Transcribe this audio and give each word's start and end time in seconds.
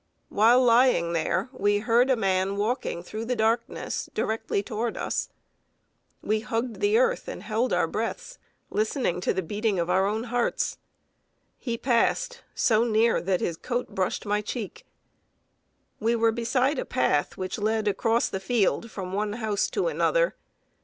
While 0.29 0.63
lying 0.63 1.13
there, 1.13 1.49
we 1.53 1.77
heard 1.77 2.09
a 2.09 2.15
man 2.15 2.57
walking 2.57 3.03
through 3.03 3.25
the 3.25 3.35
darkness 3.35 4.09
directly 4.15 4.63
toward 4.63 4.97
us. 4.97 5.29
We 6.23 6.39
hugged 6.39 6.79
the 6.79 6.97
earth 6.97 7.27
and 7.27 7.43
held 7.43 7.71
our 7.71 7.85
breaths, 7.85 8.39
listening 8.71 9.21
to 9.21 9.31
the 9.31 9.43
beating 9.43 9.77
of 9.77 9.91
our 9.91 10.07
own 10.07 10.23
hearts. 10.23 10.79
He 11.59 11.77
passed 11.77 12.41
so 12.55 12.83
near, 12.83 13.21
that 13.21 13.41
his 13.41 13.57
coat 13.57 13.89
brushed 13.93 14.25
my 14.25 14.41
cheek. 14.41 14.87
We 15.99 16.15
were 16.15 16.31
beside 16.31 16.79
a 16.79 16.83
path 16.85 17.37
which 17.37 17.59
led 17.59 17.87
across 17.87 18.27
the 18.27 18.39
field 18.39 18.89
from 18.89 19.13
one 19.13 19.33
house 19.33 19.69
to 19.69 19.87
another. 19.87 20.33